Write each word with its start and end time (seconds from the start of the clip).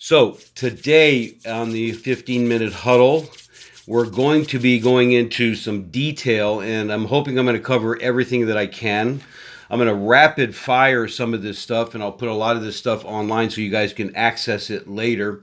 So, 0.00 0.38
today 0.54 1.38
on 1.44 1.72
the 1.72 1.90
15 1.90 2.46
minute 2.46 2.72
huddle, 2.72 3.28
we're 3.88 4.08
going 4.08 4.46
to 4.46 4.60
be 4.60 4.78
going 4.78 5.10
into 5.10 5.56
some 5.56 5.90
detail, 5.90 6.60
and 6.60 6.92
I'm 6.92 7.04
hoping 7.04 7.36
I'm 7.36 7.44
going 7.44 7.56
to 7.56 7.62
cover 7.62 8.00
everything 8.00 8.46
that 8.46 8.56
I 8.56 8.68
can. 8.68 9.20
I'm 9.68 9.80
going 9.80 9.88
to 9.88 9.96
rapid 9.96 10.54
fire 10.54 11.08
some 11.08 11.34
of 11.34 11.42
this 11.42 11.58
stuff, 11.58 11.94
and 11.94 12.02
I'll 12.02 12.12
put 12.12 12.28
a 12.28 12.32
lot 12.32 12.54
of 12.54 12.62
this 12.62 12.76
stuff 12.76 13.04
online 13.04 13.50
so 13.50 13.60
you 13.60 13.72
guys 13.72 13.92
can 13.92 14.14
access 14.14 14.70
it 14.70 14.86
later. 14.86 15.42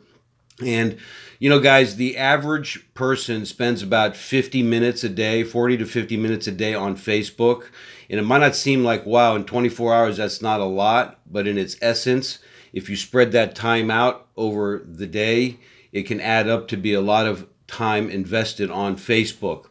And, 0.65 0.99
you 1.39 1.49
know, 1.49 1.59
guys, 1.59 1.97
the 1.97 2.15
average 2.15 2.93
person 2.93 3.45
spends 3.45 3.81
about 3.81 4.15
50 4.15 4.63
minutes 4.63 5.03
a 5.03 5.09
day, 5.09 5.43
40 5.43 5.79
to 5.79 5.85
50 5.85 6.15
minutes 6.15 6.47
a 6.47 6.53
day 6.53 6.73
on 6.73 6.95
Facebook. 6.95 7.65
And 8.09 8.21
it 8.21 8.23
might 8.23 8.37
not 8.37 8.55
seem 8.55 8.85
like, 8.85 9.05
wow, 9.05 9.35
in 9.35 9.43
24 9.43 9.93
hours, 9.93 10.15
that's 10.15 10.41
not 10.41 10.61
a 10.61 10.65
lot. 10.65 11.19
But 11.29 11.45
in 11.45 11.57
its 11.57 11.75
essence, 11.81 12.39
if 12.71 12.89
you 12.89 12.95
spread 12.95 13.33
that 13.33 13.53
time 13.53 13.91
out 13.91 14.24
over 14.37 14.83
the 14.85 15.07
day, 15.07 15.57
it 15.91 16.03
can 16.03 16.19
add 16.19 16.47
up 16.47 16.67
to 16.69 16.77
be 16.77 16.93
a 16.93 17.01
lot 17.01 17.25
of 17.25 17.47
time 17.67 18.09
invested 18.09 18.69
on 18.69 18.95
Facebook. 18.95 19.67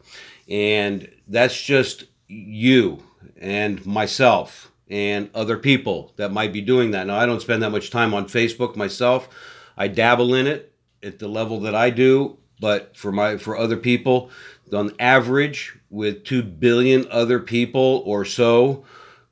And 0.48 1.10
that's 1.28 1.60
just 1.60 2.04
you 2.28 3.02
and 3.38 3.84
myself 3.86 4.70
and 4.88 5.30
other 5.34 5.56
people 5.56 6.12
that 6.16 6.32
might 6.32 6.52
be 6.52 6.60
doing 6.60 6.90
that. 6.92 7.06
Now, 7.06 7.18
I 7.18 7.26
don't 7.26 7.40
spend 7.40 7.62
that 7.62 7.70
much 7.70 7.90
time 7.90 8.14
on 8.14 8.26
Facebook 8.26 8.76
myself. 8.76 9.28
I 9.76 9.88
dabble 9.88 10.34
in 10.34 10.46
it 10.46 10.72
at 11.02 11.18
the 11.18 11.28
level 11.28 11.60
that 11.60 11.74
I 11.74 11.90
do, 11.90 12.38
but 12.60 12.96
for 12.96 13.12
my 13.12 13.36
for 13.36 13.56
other 13.56 13.76
people, 13.76 14.30
on 14.72 14.92
average, 14.98 15.76
with 15.90 16.24
two 16.24 16.42
billion 16.42 17.06
other 17.10 17.38
people 17.38 18.02
or 18.06 18.24
so, 18.24 18.84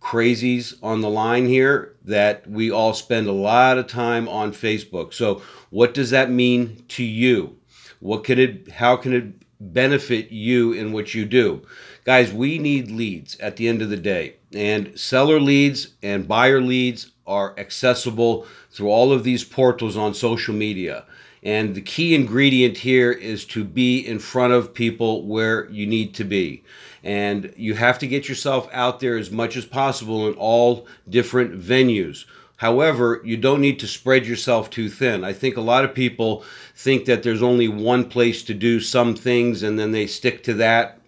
crazies 0.02 0.74
on 0.82 1.00
the 1.00 1.10
line 1.10 1.46
here, 1.46 1.96
that 2.04 2.46
we 2.46 2.70
all 2.70 2.92
spend 2.92 3.28
a 3.28 3.32
lot 3.32 3.78
of 3.78 3.86
time 3.86 4.28
on 4.28 4.52
Facebook. 4.52 5.14
So, 5.14 5.42
what 5.70 5.94
does 5.94 6.10
that 6.10 6.30
mean 6.30 6.84
to 6.88 7.04
you? 7.04 7.56
What 8.00 8.24
can 8.24 8.38
it? 8.38 8.70
How 8.70 8.96
can 8.96 9.12
it 9.12 9.72
benefit 9.72 10.30
you 10.30 10.72
in 10.72 10.92
what 10.92 11.14
you 11.14 11.24
do? 11.24 11.62
Guys, 12.04 12.32
we 12.32 12.58
need 12.58 12.90
leads 12.90 13.38
at 13.38 13.56
the 13.56 13.68
end 13.68 13.80
of 13.80 13.90
the 13.90 13.96
day, 13.96 14.34
and 14.52 14.98
seller 14.98 15.40
leads 15.40 15.94
and 16.02 16.26
buyer 16.26 16.60
leads 16.60 17.12
are 17.26 17.54
accessible 17.58 18.46
through 18.70 18.88
all 18.88 19.12
of 19.12 19.22
these 19.22 19.44
portals 19.44 19.96
on 19.96 20.14
social 20.14 20.54
media. 20.54 21.04
And 21.42 21.74
the 21.74 21.80
key 21.80 22.14
ingredient 22.14 22.78
here 22.78 23.10
is 23.10 23.44
to 23.46 23.64
be 23.64 23.98
in 23.98 24.18
front 24.20 24.52
of 24.52 24.72
people 24.72 25.26
where 25.26 25.68
you 25.70 25.86
need 25.86 26.14
to 26.14 26.24
be. 26.24 26.62
And 27.02 27.52
you 27.56 27.74
have 27.74 27.98
to 27.98 28.06
get 28.06 28.28
yourself 28.28 28.68
out 28.72 29.00
there 29.00 29.16
as 29.16 29.32
much 29.32 29.56
as 29.56 29.64
possible 29.64 30.28
in 30.28 30.34
all 30.34 30.86
different 31.08 31.60
venues. 31.60 32.26
However, 32.56 33.20
you 33.24 33.36
don't 33.36 33.60
need 33.60 33.80
to 33.80 33.88
spread 33.88 34.24
yourself 34.24 34.70
too 34.70 34.88
thin. 34.88 35.24
I 35.24 35.32
think 35.32 35.56
a 35.56 35.60
lot 35.60 35.84
of 35.84 35.96
people 35.96 36.44
think 36.76 37.06
that 37.06 37.24
there's 37.24 37.42
only 37.42 37.66
one 37.66 38.08
place 38.08 38.44
to 38.44 38.54
do 38.54 38.78
some 38.78 39.16
things 39.16 39.64
and 39.64 39.76
then 39.76 39.90
they 39.90 40.06
stick 40.06 40.44
to 40.44 40.54
that 40.54 41.00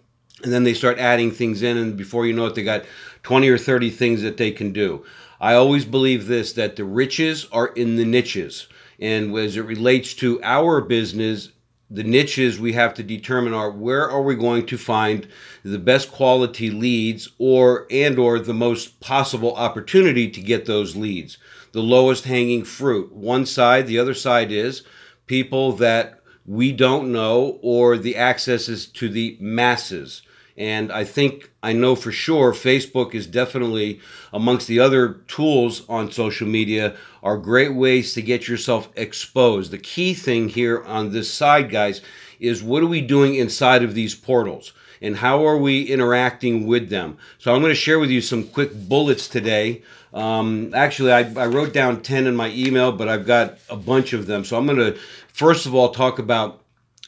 and 0.43 0.51
then 0.51 0.65
they 0.65 0.73
start 0.73 0.99
adding 0.99 1.31
things 1.31 1.63
in 1.63 1.77
and 1.77 1.95
before 1.95 2.25
you 2.25 2.33
know 2.33 2.47
it 2.47 2.55
they 2.55 2.63
got 2.63 2.83
20 3.23 3.47
or 3.47 3.57
30 3.57 3.89
things 3.89 4.21
that 4.21 4.35
they 4.35 4.51
can 4.51 4.73
do. 4.73 5.05
I 5.39 5.53
always 5.53 5.85
believe 5.85 6.27
this 6.27 6.51
that 6.53 6.75
the 6.75 6.83
riches 6.83 7.47
are 7.53 7.67
in 7.67 7.95
the 7.95 8.05
niches. 8.05 8.67
And 8.99 9.35
as 9.37 9.57
it 9.57 9.65
relates 9.65 10.13
to 10.15 10.41
our 10.43 10.81
business, 10.81 11.49
the 11.89 12.03
niches 12.03 12.59
we 12.59 12.73
have 12.73 12.93
to 12.95 13.03
determine 13.03 13.53
are 13.53 13.69
where 13.69 14.09
are 14.09 14.21
we 14.21 14.35
going 14.35 14.65
to 14.65 14.77
find 14.77 15.27
the 15.63 15.79
best 15.79 16.11
quality 16.11 16.71
leads 16.71 17.29
or 17.37 17.85
and 17.91 18.17
or 18.17 18.39
the 18.39 18.53
most 18.53 18.99
possible 18.99 19.55
opportunity 19.55 20.29
to 20.29 20.41
get 20.41 20.65
those 20.65 20.95
leads. 20.95 21.37
The 21.73 21.81
lowest 21.81 22.25
hanging 22.25 22.63
fruit. 22.63 23.11
One 23.13 23.45
side 23.45 23.85
the 23.85 23.99
other 23.99 24.13
side 24.13 24.51
is 24.51 24.83
people 25.27 25.73
that 25.73 26.21
we 26.45 26.71
don't 26.71 27.11
know 27.11 27.59
or 27.61 27.97
the 27.97 28.15
access 28.15 28.69
is 28.69 28.87
to 28.87 29.09
the 29.09 29.37
masses 29.39 30.21
and 30.57 30.91
I 30.91 31.03
think 31.03 31.51
I 31.61 31.73
know 31.73 31.95
for 31.95 32.11
sure 32.11 32.53
Facebook 32.53 33.13
is 33.13 33.27
definitely 33.27 33.99
amongst 34.31 34.67
the 34.67 34.79
other 34.79 35.13
tools 35.27 35.83
on 35.89 36.11
social 36.11 36.47
media 36.47 36.95
are 37.23 37.37
great 37.37 37.73
ways 37.73 38.13
to 38.13 38.21
get 38.21 38.47
yourself 38.47 38.89
exposed. 38.95 39.71
The 39.71 39.77
key 39.77 40.13
thing 40.13 40.47
here 40.47 40.83
on 40.83 41.11
this 41.11 41.31
side, 41.31 41.69
guys, 41.69 42.01
is 42.39 42.63
what 42.63 42.83
are 42.83 42.87
we 42.87 43.01
doing 43.01 43.35
inside 43.35 43.83
of 43.83 43.95
these 43.95 44.15
portals? 44.15 44.71
And 45.01 45.17
how 45.17 45.45
are 45.45 45.57
we 45.57 45.83
interacting 45.83 46.67
with 46.67 46.89
them? 46.89 47.17
So, 47.37 47.53
I'm 47.53 47.61
going 47.61 47.71
to 47.71 47.75
share 47.75 47.99
with 47.99 48.09
you 48.09 48.21
some 48.21 48.47
quick 48.47 48.73
bullets 48.73 49.27
today. 49.27 49.83
Um, 50.13 50.73
actually, 50.73 51.11
I, 51.11 51.19
I 51.35 51.47
wrote 51.47 51.73
down 51.73 52.01
10 52.01 52.27
in 52.27 52.35
my 52.35 52.49
email, 52.51 52.93
but 52.93 53.09
I've 53.09 53.25
got 53.25 53.57
a 53.69 53.75
bunch 53.75 54.13
of 54.13 54.25
them. 54.25 54.45
So, 54.45 54.57
I'm 54.57 54.65
going 54.65 54.77
to 54.77 54.97
first 55.33 55.65
of 55.65 55.75
all 55.75 55.89
talk 55.89 56.17
about 56.17 56.61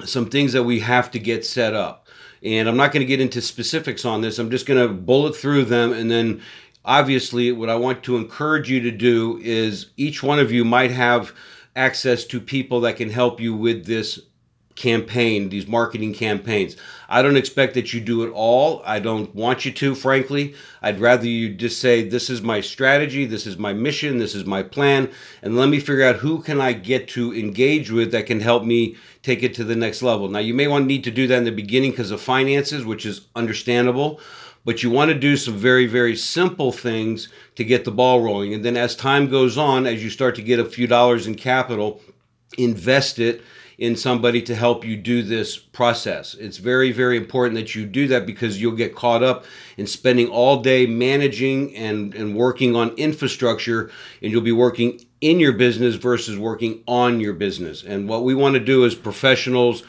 some 0.04 0.30
things 0.30 0.52
that 0.54 0.64
we 0.64 0.82
have 0.82 1.12
to 1.12 1.20
get 1.20 1.46
set 1.46 1.74
up. 1.74 2.07
And 2.44 2.70
I'm 2.70 2.78
not 2.78 2.92
going 2.92 3.02
to 3.02 3.08
get 3.08 3.22
into 3.22 3.42
specifics 3.42 4.06
on 4.06 4.22
this. 4.22 4.40
I'm 4.40 4.52
just 4.52 4.66
going 4.66 4.86
to 4.86 4.94
bullet 4.94 5.36
through 5.36 5.66
them. 5.66 5.92
And 5.92 6.10
then, 6.10 6.42
obviously, 6.86 7.52
what 7.52 7.70
I 7.70 7.76
want 7.76 8.04
to 8.04 8.18
encourage 8.18 8.70
you 8.70 8.80
to 8.82 8.92
do 8.92 9.40
is 9.44 9.88
each 9.98 10.22
one 10.24 10.40
of 10.40 10.52
you 10.52 10.64
might 10.64 10.92
have 10.92 11.34
access 11.76 12.26
to 12.26 12.40
people 12.40 12.82
that 12.82 12.98
can 12.98 13.10
help 13.10 13.40
you 13.40 13.56
with 13.56 13.86
this 13.86 14.20
campaign, 14.78 15.50
these 15.50 15.68
marketing 15.68 16.14
campaigns. 16.14 16.78
I 17.10 17.22
don't 17.22 17.36
expect 17.36 17.74
that 17.74 17.94
you 17.94 18.00
do 18.00 18.24
it 18.24 18.32
all. 18.32 18.82
I 18.86 19.00
don't 19.00 19.34
want 19.34 19.66
you 19.66 19.72
to, 19.72 19.96
frankly. 19.96 20.54
I'd 20.82 21.00
rather 21.00 21.26
you 21.26 21.54
just 21.54 21.82
say, 21.82 22.08
this 22.08 22.30
is 22.30 22.42
my 22.42 22.62
strategy, 22.62 23.26
this 23.26 23.48
is 23.48 23.58
my 23.58 23.74
mission, 23.74 24.20
this 24.20 24.36
is 24.36 24.46
my 24.46 24.62
plan, 24.62 25.10
and 25.42 25.58
let 25.58 25.70
me 25.70 25.80
figure 25.80 26.06
out 26.06 26.18
who 26.18 26.42
can 26.42 26.62
I 26.62 26.74
get 26.74 27.08
to 27.10 27.34
engage 27.34 27.92
with 27.92 28.12
that 28.12 28.28
can 28.28 28.40
help 28.40 28.64
me 28.64 28.96
take 29.24 29.42
it 29.42 29.56
to 29.56 29.64
the 29.64 29.76
next 29.76 30.04
level. 30.04 30.30
Now, 30.30 30.40
you 30.40 30.54
may 30.54 30.68
want 30.68 30.84
to 30.84 30.88
need 30.88 31.04
to 31.06 31.12
do 31.12 31.28
that 31.28 31.38
in 31.40 31.44
the 31.44 31.52
beginning 31.52 31.92
because 31.92 32.12
of 32.12 32.22
finances, 32.22 32.86
which 32.86 33.06
is 33.06 33.28
understandable 33.36 34.22
but 34.66 34.84
you 34.84 34.90
want 34.90 35.08
to 35.08 35.18
do 35.18 35.38
some 35.38 35.56
very, 35.56 35.86
very 35.86 36.14
simple 36.14 36.74
things 36.74 37.30
to 37.56 37.64
get 37.64 37.86
the 37.86 37.92
ball 37.92 38.20
rolling. 38.20 38.54
And 38.54 38.66
then 38.66 38.76
as 38.76 38.98
time 38.98 39.30
goes 39.30 39.58
on, 39.58 39.88
as 39.88 40.04
you 40.04 40.10
start 40.10 40.36
to 40.36 40.42
get 40.42 40.60
a 40.60 40.66
few 40.66 40.88
dollars 40.88 41.26
in 41.26 41.36
capital, 41.36 42.02
invest 42.58 43.18
it 43.18 43.42
in 43.78 43.96
somebody 43.96 44.42
to 44.42 44.56
help 44.56 44.84
you 44.84 44.98
do 44.98 45.22
this 45.22 45.58
process. 45.58 46.34
It's 46.34 46.58
very, 46.58 46.92
very 46.92 47.16
important 47.16 47.56
that 47.60 47.76
you 47.76 47.86
do 47.86 48.08
that 48.08 48.26
because 48.26 48.60
you'll 48.60 48.76
get 48.76 48.96
caught 48.96 49.22
up 49.22 49.46
in 49.78 49.86
spending 49.86 50.30
all 50.30 50.62
day 50.62 50.88
managing 50.88 51.76
and, 51.76 52.16
and 52.16 52.36
working 52.36 52.76
on 52.76 52.90
infrastructure, 52.98 53.92
and 54.22 54.32
you'll 54.32 54.42
be 54.42 54.52
working 54.52 55.06
in 55.22 55.40
your 55.40 55.54
business 55.54 55.96
versus 55.96 56.38
working 56.38 56.84
on 56.88 57.20
your 57.20 57.34
business. 57.34 57.84
And 57.84 58.10
what 58.10 58.24
we 58.24 58.34
want 58.34 58.56
to 58.56 58.60
do 58.60 58.84
as 58.86 58.96
professionals, 58.96 59.84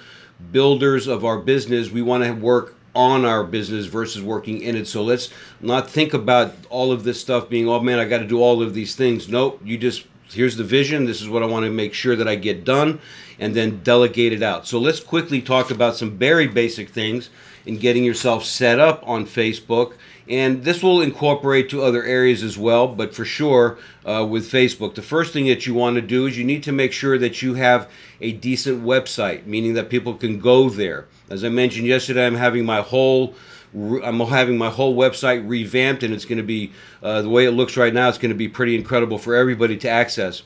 builders 0.52 1.06
of 1.06 1.24
our 1.24 1.38
business, 1.38 1.90
we 1.90 2.02
want 2.02 2.24
to 2.24 2.32
work 2.32 2.74
on 2.94 3.24
our 3.24 3.44
business 3.44 3.86
versus 3.86 4.22
working 4.22 4.60
in 4.60 4.76
it. 4.76 4.86
So 4.86 5.02
let's 5.02 5.30
not 5.60 5.88
think 5.88 6.14
about 6.14 6.52
all 6.68 6.92
of 6.92 7.04
this 7.04 7.20
stuff 7.20 7.48
being, 7.48 7.68
oh 7.68 7.80
man, 7.80 7.98
I 7.98 8.04
got 8.04 8.18
to 8.18 8.26
do 8.26 8.42
all 8.42 8.62
of 8.62 8.74
these 8.74 8.96
things. 8.96 9.28
Nope, 9.28 9.60
you 9.64 9.78
just 9.78 10.04
here's 10.32 10.56
the 10.56 10.64
vision. 10.64 11.06
This 11.06 11.20
is 11.20 11.28
what 11.28 11.42
I 11.42 11.46
want 11.46 11.64
to 11.64 11.70
make 11.70 11.94
sure 11.94 12.16
that 12.16 12.28
I 12.28 12.34
get 12.34 12.64
done 12.64 13.00
and 13.38 13.54
then 13.54 13.82
delegate 13.82 14.32
it 14.32 14.42
out. 14.42 14.66
So 14.66 14.78
let's 14.78 15.00
quickly 15.00 15.40
talk 15.40 15.70
about 15.70 15.96
some 15.96 16.18
very 16.18 16.46
basic 16.46 16.90
things 16.90 17.30
in 17.66 17.76
getting 17.76 18.04
yourself 18.04 18.44
set 18.44 18.78
up 18.78 19.02
on 19.06 19.26
Facebook. 19.26 19.94
And 20.28 20.64
this 20.64 20.82
will 20.82 21.00
incorporate 21.00 21.70
to 21.70 21.82
other 21.82 22.04
areas 22.04 22.42
as 22.42 22.58
well, 22.58 22.88
but 22.88 23.14
for 23.14 23.24
sure 23.24 23.78
uh, 24.04 24.26
with 24.28 24.50
Facebook. 24.50 24.94
The 24.94 25.02
first 25.02 25.32
thing 25.32 25.46
that 25.46 25.66
you 25.66 25.74
want 25.74 25.96
to 25.96 26.02
do 26.02 26.26
is 26.26 26.36
you 26.36 26.44
need 26.44 26.62
to 26.64 26.72
make 26.72 26.92
sure 26.92 27.18
that 27.18 27.40
you 27.40 27.54
have 27.54 27.90
a 28.20 28.32
decent 28.32 28.84
website, 28.84 29.46
meaning 29.46 29.74
that 29.74 29.88
people 29.88 30.14
can 30.14 30.38
go 30.38 30.68
there. 30.68 31.06
As 31.30 31.44
I 31.44 31.48
mentioned 31.48 31.86
yesterday, 31.86 32.26
I'm 32.26 32.34
having 32.34 32.66
my 32.66 32.80
whole 32.82 33.34
I'm 33.74 34.20
having 34.20 34.56
my 34.58 34.70
whole 34.70 34.96
website 34.96 35.46
revamped, 35.48 36.02
and 36.02 36.14
it's 36.14 36.24
going 36.24 36.38
to 36.38 36.44
be 36.44 36.72
uh, 37.02 37.22
the 37.22 37.28
way 37.28 37.44
it 37.44 37.52
looks 37.52 37.76
right 37.76 37.92
now. 37.92 38.08
It's 38.08 38.18
going 38.18 38.30
to 38.30 38.36
be 38.36 38.48
pretty 38.48 38.74
incredible 38.74 39.18
for 39.18 39.34
everybody 39.34 39.76
to 39.78 39.88
access. 39.88 40.42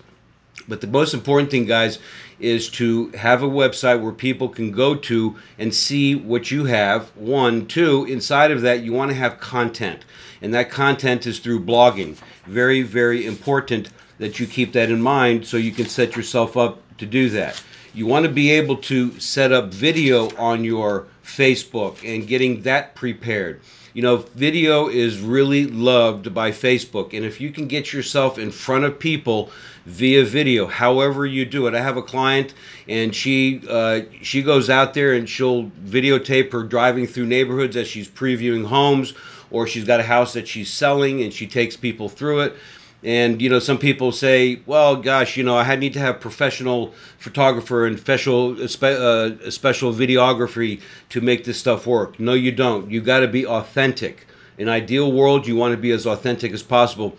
But 0.68 0.80
the 0.80 0.86
most 0.86 1.14
important 1.14 1.50
thing, 1.50 1.64
guys, 1.64 1.98
is 2.38 2.68
to 2.70 3.08
have 3.10 3.42
a 3.42 3.48
website 3.48 4.02
where 4.02 4.12
people 4.12 4.48
can 4.48 4.70
go 4.70 4.94
to 4.94 5.36
and 5.58 5.74
see 5.74 6.14
what 6.14 6.50
you 6.50 6.64
have. 6.66 7.08
One, 7.16 7.66
two, 7.66 8.04
inside 8.04 8.50
of 8.50 8.62
that, 8.62 8.82
you 8.82 8.92
want 8.92 9.10
to 9.10 9.16
have 9.16 9.40
content, 9.40 10.04
and 10.40 10.52
that 10.54 10.70
content 10.70 11.26
is 11.26 11.38
through 11.38 11.64
blogging. 11.64 12.16
Very, 12.46 12.82
very 12.82 13.26
important 13.26 13.90
that 14.18 14.38
you 14.38 14.46
keep 14.46 14.72
that 14.72 14.90
in 14.90 15.00
mind 15.00 15.46
so 15.46 15.56
you 15.56 15.72
can 15.72 15.86
set 15.86 16.16
yourself 16.16 16.56
up 16.56 16.80
to 16.98 17.06
do 17.06 17.30
that. 17.30 17.62
You 17.94 18.06
want 18.06 18.24
to 18.26 18.32
be 18.32 18.50
able 18.52 18.76
to 18.76 19.18
set 19.20 19.52
up 19.52 19.72
video 19.72 20.34
on 20.36 20.64
your 20.64 21.06
Facebook 21.24 21.98
and 22.04 22.26
getting 22.26 22.62
that 22.62 22.94
prepared. 22.94 23.60
You 23.94 24.02
know, 24.02 24.16
video 24.16 24.88
is 24.88 25.20
really 25.20 25.66
loved 25.66 26.32
by 26.32 26.50
Facebook, 26.50 27.12
and 27.12 27.26
if 27.26 27.40
you 27.40 27.50
can 27.50 27.68
get 27.68 27.92
yourself 27.92 28.38
in 28.38 28.50
front 28.50 28.84
of 28.84 28.98
people 28.98 29.50
via 29.84 30.24
video, 30.24 30.66
however 30.66 31.26
you 31.26 31.44
do 31.44 31.66
it. 31.66 31.74
I 31.74 31.82
have 31.82 31.98
a 31.98 32.02
client, 32.02 32.54
and 32.88 33.14
she 33.14 33.62
uh, 33.68 34.02
she 34.22 34.42
goes 34.42 34.70
out 34.70 34.94
there 34.94 35.12
and 35.12 35.28
she'll 35.28 35.64
videotape 35.84 36.52
her 36.52 36.62
driving 36.62 37.06
through 37.06 37.26
neighborhoods 37.26 37.76
as 37.76 37.86
she's 37.86 38.08
previewing 38.08 38.64
homes, 38.64 39.12
or 39.50 39.66
she's 39.66 39.84
got 39.84 40.00
a 40.00 40.04
house 40.04 40.32
that 40.32 40.48
she's 40.48 40.70
selling, 40.70 41.22
and 41.22 41.32
she 41.32 41.46
takes 41.46 41.76
people 41.76 42.08
through 42.08 42.40
it 42.40 42.56
And 43.04 43.42
you 43.42 43.48
know, 43.48 43.58
some 43.58 43.78
people 43.78 44.12
say, 44.12 44.60
"Well, 44.64 44.96
gosh, 44.96 45.36
you 45.36 45.42
know, 45.42 45.56
I 45.56 45.74
need 45.76 45.92
to 45.94 45.98
have 45.98 46.20
professional 46.20 46.94
photographer 47.18 47.86
and 47.86 47.98
special 47.98 48.56
uh, 48.62 49.50
special 49.50 49.92
videography 49.92 50.80
to 51.08 51.20
make 51.20 51.44
this 51.44 51.58
stuff 51.58 51.86
work." 51.86 52.20
No, 52.20 52.34
you 52.34 52.52
don't. 52.52 52.90
You 52.90 53.00
got 53.00 53.20
to 53.20 53.28
be 53.28 53.44
authentic. 53.44 54.26
In 54.56 54.68
ideal 54.68 55.10
world, 55.10 55.46
you 55.46 55.56
want 55.56 55.72
to 55.72 55.78
be 55.78 55.90
as 55.90 56.06
authentic 56.06 56.52
as 56.52 56.62
possible. 56.62 57.16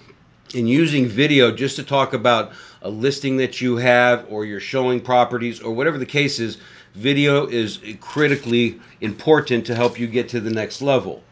In 0.54 0.68
using 0.68 1.08
video 1.08 1.52
just 1.52 1.76
to 1.78 1.84
talk 1.84 2.14
about 2.14 2.52
a 2.82 2.90
listing 2.90 3.38
that 3.38 3.60
you 3.60 3.78
have, 3.78 4.26
or 4.30 4.46
you're 4.46 4.60
showing 4.60 5.02
properties, 5.02 5.60
or 5.60 5.74
whatever 5.74 5.98
the 5.98 6.06
case 6.06 6.40
is, 6.40 6.60
video 6.94 7.46
is 7.48 7.80
critically 8.00 8.80
important 9.02 9.66
to 9.66 9.76
help 9.76 10.00
you 10.00 10.08
get 10.08 10.30
to 10.30 10.40
the 10.40 10.52
next 10.52 10.82
level 10.82 11.24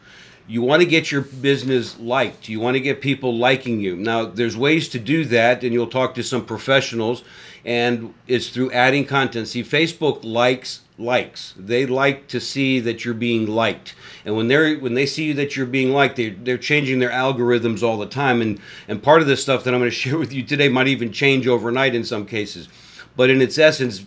you 0.46 0.62
want 0.62 0.82
to 0.82 0.86
get 0.88 1.10
your 1.10 1.22
business 1.22 1.98
liked. 1.98 2.48
You 2.48 2.60
want 2.60 2.74
to 2.74 2.80
get 2.80 3.00
people 3.00 3.36
liking 3.36 3.80
you. 3.80 3.96
Now, 3.96 4.24
there's 4.24 4.56
ways 4.56 4.88
to 4.90 4.98
do 4.98 5.24
that, 5.26 5.62
and 5.62 5.72
you'll 5.72 5.86
talk 5.86 6.14
to 6.14 6.22
some 6.22 6.44
professionals, 6.44 7.22
and 7.64 8.12
it's 8.26 8.48
through 8.48 8.72
adding 8.72 9.04
content. 9.04 9.48
See, 9.48 9.62
Facebook 9.62 10.24
likes 10.24 10.80
likes. 10.98 11.54
They 11.56 11.86
like 11.86 12.28
to 12.28 12.40
see 12.40 12.80
that 12.80 13.04
you're 13.04 13.14
being 13.14 13.46
liked, 13.46 13.94
and 14.24 14.36
when 14.36 14.48
they're 14.48 14.76
when 14.76 14.94
they 14.94 15.06
see 15.06 15.32
that 15.32 15.56
you're 15.56 15.66
being 15.66 15.92
liked, 15.92 16.16
they 16.16 16.30
they're 16.30 16.58
changing 16.58 16.98
their 16.98 17.10
algorithms 17.10 17.82
all 17.82 17.96
the 17.96 18.06
time. 18.06 18.42
And 18.42 18.60
and 18.88 19.02
part 19.02 19.22
of 19.22 19.28
this 19.28 19.42
stuff 19.42 19.64
that 19.64 19.74
I'm 19.74 19.80
going 19.80 19.90
to 19.90 19.96
share 19.96 20.18
with 20.18 20.32
you 20.32 20.42
today 20.42 20.68
might 20.68 20.88
even 20.88 21.12
change 21.12 21.46
overnight 21.46 21.94
in 21.94 22.04
some 22.04 22.26
cases, 22.26 22.68
but 23.16 23.30
in 23.30 23.40
its 23.40 23.58
essence. 23.58 24.04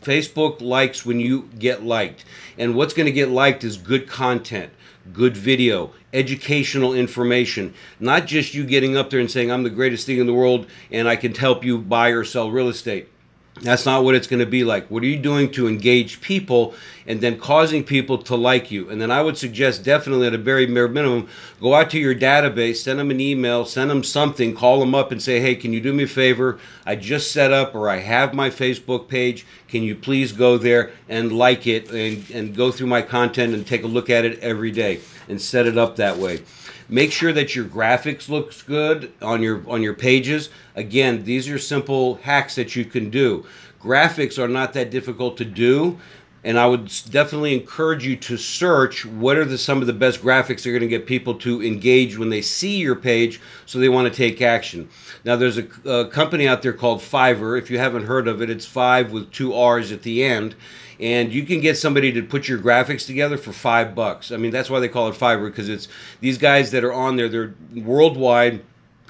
Facebook 0.00 0.60
likes 0.60 1.06
when 1.06 1.20
you 1.20 1.48
get 1.60 1.84
liked. 1.84 2.24
And 2.58 2.74
what's 2.74 2.92
going 2.92 3.06
to 3.06 3.12
get 3.12 3.30
liked 3.30 3.62
is 3.62 3.76
good 3.76 4.08
content 4.08 4.72
good 5.12 5.36
video, 5.36 5.92
educational 6.12 6.94
information, 6.94 7.74
not 8.00 8.26
just 8.26 8.54
you 8.54 8.64
getting 8.64 8.96
up 8.96 9.10
there 9.10 9.20
and 9.20 9.30
saying, 9.30 9.50
I'm 9.50 9.62
the 9.62 9.70
greatest 9.70 10.06
thing 10.06 10.18
in 10.18 10.26
the 10.26 10.34
world 10.34 10.66
and 10.90 11.08
I 11.08 11.16
can 11.16 11.34
help 11.34 11.64
you 11.64 11.78
buy 11.78 12.08
or 12.08 12.24
sell 12.24 12.50
real 12.50 12.68
estate. 12.68 13.08
That's 13.60 13.84
not 13.84 14.02
what 14.02 14.14
it's 14.14 14.26
going 14.26 14.40
to 14.40 14.46
be 14.46 14.64
like. 14.64 14.88
What 14.88 15.02
are 15.02 15.06
you 15.06 15.18
doing 15.18 15.50
to 15.52 15.68
engage 15.68 16.20
people 16.20 16.74
and 17.06 17.20
then 17.20 17.38
causing 17.38 17.84
people 17.84 18.18
to 18.18 18.34
like 18.34 18.70
you? 18.70 18.88
And 18.88 19.00
then 19.00 19.10
I 19.10 19.22
would 19.22 19.36
suggest 19.36 19.84
definitely 19.84 20.26
at 20.26 20.34
a 20.34 20.38
very 20.38 20.66
bare 20.66 20.88
minimum, 20.88 21.28
go 21.60 21.74
out 21.74 21.90
to 21.90 21.98
your 21.98 22.14
database, 22.14 22.76
send 22.76 22.98
them 22.98 23.10
an 23.10 23.20
email, 23.20 23.64
send 23.64 23.90
them 23.90 24.02
something, 24.02 24.54
call 24.54 24.80
them 24.80 24.94
up 24.94 25.12
and 25.12 25.22
say, 25.22 25.38
hey, 25.38 25.54
can 25.54 25.72
you 25.72 25.80
do 25.80 25.92
me 25.92 26.04
a 26.04 26.08
favor? 26.08 26.58
I 26.86 26.96
just 26.96 27.30
set 27.30 27.52
up 27.52 27.74
or 27.74 27.88
I 27.88 27.98
have 27.98 28.34
my 28.34 28.48
Facebook 28.48 29.06
page. 29.06 29.46
Can 29.68 29.82
you 29.82 29.94
please 29.94 30.32
go 30.32 30.56
there 30.56 30.90
and 31.08 31.30
like 31.30 31.66
it 31.66 31.90
and, 31.90 32.28
and 32.30 32.56
go 32.56 32.72
through 32.72 32.88
my 32.88 33.02
content 33.02 33.54
and 33.54 33.66
take 33.66 33.84
a 33.84 33.86
look 33.86 34.08
at 34.10 34.24
it 34.24 34.40
every 34.40 34.70
day 34.70 35.00
and 35.28 35.40
set 35.40 35.66
it 35.66 35.78
up 35.78 35.96
that 35.96 36.16
way. 36.16 36.42
Make 36.92 37.10
sure 37.10 37.32
that 37.32 37.56
your 37.56 37.64
graphics 37.64 38.28
looks 38.28 38.60
good 38.60 39.10
on 39.22 39.40
your 39.40 39.62
on 39.66 39.82
your 39.82 39.94
pages. 39.94 40.50
Again, 40.76 41.24
these 41.24 41.48
are 41.48 41.58
simple 41.58 42.16
hacks 42.16 42.54
that 42.56 42.76
you 42.76 42.84
can 42.84 43.08
do. 43.08 43.46
Graphics 43.80 44.38
are 44.38 44.46
not 44.46 44.74
that 44.74 44.90
difficult 44.90 45.38
to 45.38 45.46
do 45.46 45.98
and 46.44 46.58
I 46.58 46.66
would 46.66 46.90
definitely 47.10 47.54
encourage 47.54 48.04
you 48.04 48.16
to 48.16 48.36
search 48.36 49.06
what 49.06 49.36
are 49.36 49.44
the 49.44 49.56
some 49.56 49.80
of 49.80 49.86
the 49.86 49.92
best 49.92 50.20
graphics 50.20 50.62
that 50.62 50.68
are 50.68 50.72
going 50.72 50.80
to 50.80 50.88
get 50.88 51.06
people 51.06 51.34
to 51.36 51.62
engage 51.62 52.18
when 52.18 52.30
they 52.30 52.42
see 52.42 52.78
your 52.78 52.96
page 52.96 53.40
so 53.66 53.78
they 53.78 53.88
want 53.88 54.12
to 54.12 54.16
take 54.16 54.42
action. 54.42 54.88
Now 55.24 55.36
there's 55.36 55.58
a, 55.58 55.66
a, 55.88 56.08
company 56.08 56.48
out 56.48 56.62
there 56.62 56.72
called 56.72 57.00
Fiverr. 57.00 57.58
If 57.58 57.70
you 57.70 57.78
haven't 57.78 58.04
heard 58.04 58.26
of 58.26 58.42
it, 58.42 58.50
it's 58.50 58.66
five 58.66 59.12
with 59.12 59.30
two 59.30 59.54
R's 59.54 59.92
at 59.92 60.02
the 60.02 60.24
end. 60.24 60.56
And 61.02 61.34
you 61.34 61.42
can 61.42 61.60
get 61.60 61.76
somebody 61.76 62.12
to 62.12 62.22
put 62.22 62.48
your 62.48 62.58
graphics 62.58 63.04
together 63.04 63.36
for 63.36 63.52
five 63.52 63.94
bucks. 63.94 64.30
I 64.30 64.36
mean, 64.36 64.52
that's 64.52 64.70
why 64.70 64.78
they 64.78 64.88
call 64.88 65.08
it 65.08 65.16
Fiverr 65.16 65.50
because 65.50 65.68
it's 65.68 65.88
these 66.20 66.38
guys 66.38 66.70
that 66.70 66.84
are 66.84 66.92
on 66.92 67.16
there. 67.16 67.28
They're 67.28 67.54
worldwide 67.74 68.62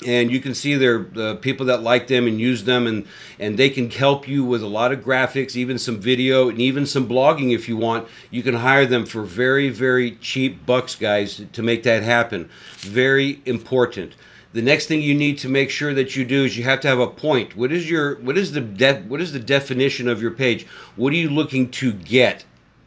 and 0.07 0.33
you 0.33 0.41
can 0.41 0.55
see 0.55 0.75
their 0.75 1.01
the 1.01 1.37
people 1.37 1.67
that 1.67 1.83
like 1.83 2.07
them 2.07 2.27
and 2.27 2.41
use 2.41 2.65
them 2.65 2.87
and 2.87 3.07
and 3.39 3.59
they 3.59 3.71
can 3.71 3.91
help 3.91 4.27
you 4.27 4.45
with 4.45 4.63
a 4.63 4.67
lot 4.67 4.93
of 4.93 5.01
graphics 5.01 5.57
even 5.57 5.79
some 5.79 5.99
video 5.99 6.49
and 6.49 6.61
even 6.61 6.87
some 6.87 7.07
blogging 7.09 7.55
if 7.55 7.69
you 7.69 7.77
want 7.77 8.09
you 8.31 8.43
can 8.43 8.55
hire 8.55 8.87
them 8.87 9.07
for 9.07 9.23
very 9.23 9.69
very 9.69 10.13
cheap 10.17 10.65
bucks 10.67 10.95
guys 10.95 11.43
to 11.53 11.63
make 11.63 11.83
that 11.83 12.03
happen 12.03 12.49
very 12.79 13.41
important 13.47 14.15
the 14.53 14.63
next 14.63 14.87
thing 14.87 15.01
you 15.01 15.15
need 15.15 15.39
to 15.39 15.49
make 15.49 15.71
sure 15.71 15.95
that 15.95 16.15
you 16.15 16.25
do 16.25 16.45
is 16.45 16.57
you 16.57 16.65
have 16.65 16.81
to 16.81 16.89
have 16.89 16.99
a 16.99 17.07
point. 17.07 17.57
What 17.57 17.73
is 17.73 17.89
your 17.89 18.17
what 18.17 18.37
is 18.37 18.53
the 18.53 18.61
de- 18.61 19.03
what 19.03 19.21
is 19.21 19.33
the 19.33 19.39
definition 19.39 20.09
of 20.09 20.21
your 20.21 20.31
page? 20.31 20.67
What 20.97 21.13
are 21.13 21.17
you 21.17 21.31
looking 21.31 21.71
to 21.73 21.93
get? 21.93 22.45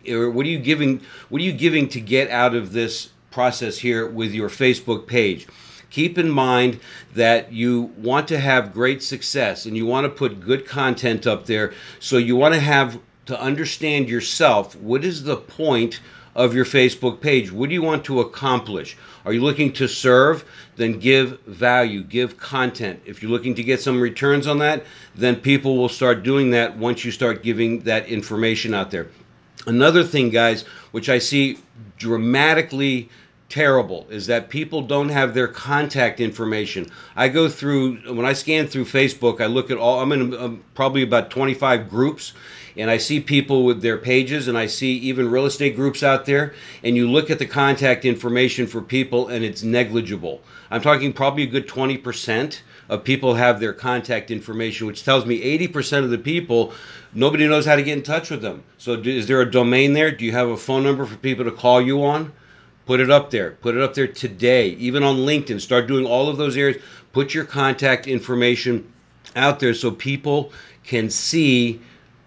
Or 0.07 0.29
what 0.29 0.45
are 0.45 0.50
you 0.50 0.59
giving 0.59 1.01
what 1.29 1.41
are 1.41 1.45
you 1.45 1.53
giving 1.53 1.88
to 1.89 2.00
get 2.00 2.29
out 2.29 2.56
of 2.56 2.71
this 2.71 3.09
process 3.31 3.79
here 3.79 4.07
with 4.07 4.31
your 4.31 4.50
facebook 4.50 5.07
page? 5.07 5.47
Keep 5.89 6.17
in 6.17 6.29
mind 6.29 6.79
that 7.13 7.51
you 7.51 7.94
want 7.97 8.27
to 8.27 8.39
have 8.39 8.73
great 8.73 9.01
success 9.01 9.65
and 9.65 9.77
you 9.77 9.85
want 9.85 10.06
to 10.06 10.09
put 10.09 10.41
good 10.41 10.67
content 10.67 11.25
up 11.25 11.45
there. 11.45 11.73
So 12.00 12.17
you 12.17 12.35
want 12.35 12.53
to 12.53 12.59
have 12.59 13.00
to 13.27 13.39
understand 13.39 14.09
yourself 14.09 14.75
what 14.75 15.03
is 15.03 15.23
the 15.23 15.38
point 15.38 16.00
of 16.36 16.54
your 16.54 16.66
Facebook 16.66 17.22
page? 17.22 17.52
What 17.52 17.70
do 17.70 17.76
you 17.76 17.82
want 17.82 18.04
to 18.06 18.20
accomplish? 18.20 18.98
Are 19.24 19.34
you 19.34 19.42
looking 19.42 19.72
to 19.74 19.88
serve? 19.88 20.46
Then 20.76 21.00
give 21.00 21.40
value, 21.42 22.04
give 22.04 22.38
content. 22.38 23.02
If 23.06 23.22
you're 23.22 23.32
looking 23.32 23.56
to 23.56 23.64
get 23.64 23.82
some 23.82 24.00
returns 24.02 24.46
on 24.46 24.60
that, 24.60 24.84
then 25.16 25.38
people 25.38 25.78
will 25.78 25.90
start 25.90 26.24
doing 26.24 26.52
that 26.52 26.78
once 26.78 27.06
you 27.06 27.12
start 27.12 27.42
giving 27.42 27.82
that 27.82 28.08
information 28.08 28.74
out 28.74 28.92
there. 28.92 29.08
Another 29.66 30.04
thing, 30.04 30.30
guys, 30.30 30.64
which 30.92 31.10
I 31.10 31.18
see 31.18 31.58
dramatically 31.98 33.10
terrible 33.48 34.06
is 34.10 34.28
that 34.28 34.50
people 34.50 34.82
don't 34.82 35.10
have 35.10 35.34
their 35.34 35.48
contact 35.48 36.20
information. 36.20 36.92
I 37.16 37.30
go 37.30 37.48
through 37.48 37.98
when 38.14 38.26
I 38.26 38.34
scan 38.34 38.68
through 38.68 38.86
Facebook, 38.86 39.40
I 39.40 39.46
look 39.46 39.72
at 39.72 39.78
all 39.78 40.02
I'm 40.02 40.12
in 40.12 40.34
um, 40.34 40.64
probably 40.74 41.04
about 41.04 41.30
25 41.30 41.90
groups 41.90 42.34
and 42.77 42.89
I 42.89 42.98
see 42.98 43.19
people 43.19 43.63
with 43.63 43.81
their 43.81 43.98
pages 43.98 44.48
and 44.48 44.57
I 44.57 44.66
see 44.66 44.94
even 44.98 45.31
real 45.31 45.45
estate 45.45 45.75
groups 45.75 46.04
out 46.04 46.25
there 46.25 46.54
and 46.83 46.95
you 46.95 47.10
look 47.10 47.30
at 47.30 47.39
the 47.39 47.45
contact 47.45 48.06
information 48.06 48.68
for 48.68 48.81
people 48.81 49.27
and 49.27 49.44
it's 49.45 49.63
negligible. 49.63 50.42
I'm 50.69 50.81
talking 50.81 51.13
probably 51.13 51.44
a 51.44 51.48
good 51.48 51.68
20% 51.68 52.60
of 52.89 53.04
people 53.04 53.36
have 53.36 53.60
their 53.60 53.74
contact 53.74 54.30
information 54.31 54.88
which 54.88 55.04
tells 55.04 55.25
me 55.25 55.42
80% 55.68 56.04
of 56.04 56.10
the 56.10 56.18
people 56.18 56.74
nobody 57.13 57.48
knows 57.48 57.66
how 57.66 57.75
to 57.75 57.83
get 57.83 57.98
in 57.98 58.04
touch 58.04 58.30
with 58.30 58.42
them. 58.42 58.63
So 58.77 58.94
is 58.94 59.27
there 59.27 59.42
a 59.42 59.50
domain 59.50 59.94
there? 59.94 60.12
Do 60.12 60.25
you 60.25 60.33
have 60.33 60.50
a 60.50 60.57
phone 60.57 60.83
number 60.83 61.06
for 61.06 61.16
people 61.16 61.45
to 61.45 61.51
call 61.51 61.81
you 61.81 62.04
on? 62.04 62.33
Put 62.86 63.00
it 63.00 63.10
up 63.10 63.31
there. 63.31 63.51
Put 63.51 63.75
it 63.75 63.81
up 63.81 63.95
there 63.95 64.07
today. 64.07 64.69
Even 64.69 65.01
on 65.01 65.18
LinkedIn, 65.18 65.60
start 65.60 65.88
doing 65.88 66.06
all 66.06 66.30
of 66.30 66.38
those 66.38 66.56
areas. 66.56 66.81
Put 67.13 67.33
your 67.33 67.45
contact 67.45 68.06
information 68.06 68.92
out 69.36 69.60
there 69.60 69.74
so 69.74 69.89
people 69.89 70.51
can 70.83 71.10
see 71.10 71.81